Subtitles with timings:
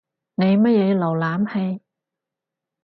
[0.33, 1.15] 你乜嘢瀏
[1.45, 1.79] 覽器？